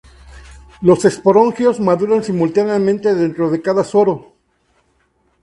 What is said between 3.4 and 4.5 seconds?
de cada soro.